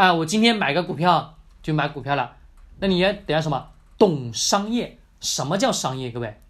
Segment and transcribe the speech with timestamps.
[0.00, 2.38] 啊，我今天买个股票就买股票了，
[2.78, 4.98] 那你也得要什么懂商业？
[5.20, 6.10] 什么叫商业？
[6.10, 6.40] 各位，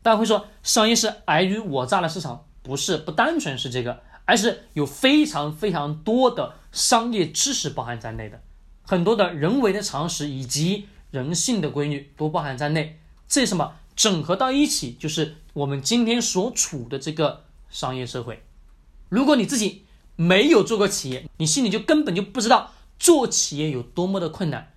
[0.00, 8.40] 大家会说商业是尔虞我诈的市场，不是，不单纯是这个，而是有非常非常多的商业知识包含在内的，
[8.84, 13.00] 很多的人为的常识以及人性的规律都包含在内。
[13.26, 13.74] 这什么？
[13.96, 18.44] 整合到一起，就是我们今天所处的这个商业社会。
[19.08, 24.72] 如果你自己没有做过企业，你心里就根本就不知道做企业有多么的困难。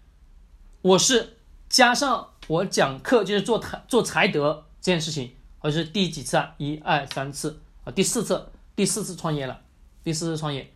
[0.82, 1.38] 我是
[1.70, 5.32] 加上我讲课就是做财做财德这件事情，
[5.62, 6.56] 我是第几次啊？
[6.58, 9.62] 一二三次啊，第四次，第四次创业了，
[10.04, 10.72] 第四次创业，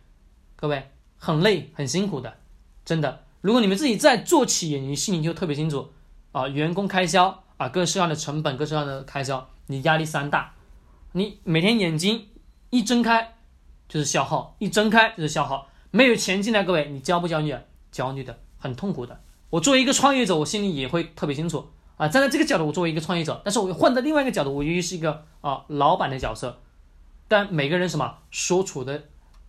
[0.56, 2.36] 各位很累很辛苦的，
[2.84, 3.24] 真的。
[3.40, 5.92] 如果你们自己在做企业，你心里就特别清楚
[6.32, 10.54] 啊，员工开销啊，各式各样的成本，各式各样的开销，你压力山大，
[11.12, 12.28] 你每天眼睛
[12.70, 13.34] 一睁开。
[13.88, 17.54] 就是消耗，一睁开就是消耗，没有钱进来，各位，你焦不焦虑？
[17.90, 19.20] 焦虑的，很痛苦的。
[19.50, 21.66] 我作为一个创业者，我心里也会特别清楚
[21.98, 22.08] 啊。
[22.08, 26.60] 站在这个角度，我作为一个创业者，但是我又换到另外一个角度，我由于是一个啊老板的角色，
[27.28, 29.04] 但每个人什么所处的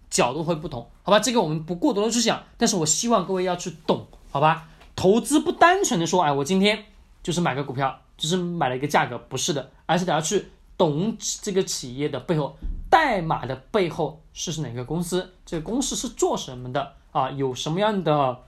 [0.10, 1.20] 角度会不同，好吧？
[1.22, 4.68] 这个我们不过多的去想，但是我希望各位要去懂，好吧？
[4.98, 6.84] 投资不单纯的说，哎，我今天
[7.24, 12.58] 就是买个股票，就是买了一个价格，不是的，而是得要去懂这个企业的背后。
[13.04, 15.34] 代码的背后是是哪个公司？
[15.46, 17.30] 这个公司是做什么的啊？
[17.32, 18.44] 有什么样的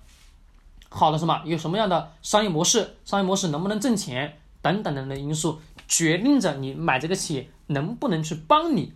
[0.87, 1.41] 好的什么？
[1.43, 2.95] 有什么样的商业模式？
[3.03, 4.39] 商业模式能不能挣钱？
[4.61, 8.93] 等等等等因素决定着你买这个企业能不能去帮你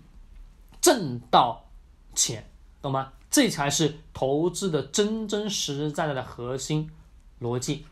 [0.79, 1.65] 挣到
[2.15, 2.49] 钱，
[2.81, 3.11] 懂吗？
[3.29, 6.89] 这才是投资的真真实实在在的核心
[7.41, 7.85] 逻辑。